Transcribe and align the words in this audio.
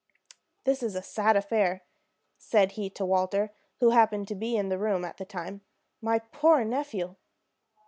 "This 0.63 0.81
is 0.81 0.95
a 0.95 1.03
sad 1.03 1.37
affair," 1.37 1.83
said 2.39 2.71
he 2.71 2.89
to 2.89 3.05
Walter, 3.05 3.51
who 3.79 3.91
happened 3.91 4.27
to 4.29 4.35
be 4.35 4.57
in 4.57 4.69
the 4.69 4.79
room 4.79 5.05
at 5.05 5.17
the 5.17 5.25
time. 5.25 5.61
"My 6.01 6.17
poor 6.17 6.63
nephew!" 6.65 7.17